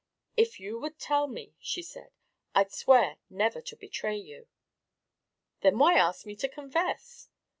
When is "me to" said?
6.25-6.49